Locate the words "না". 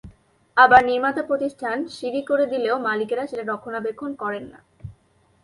4.53-4.59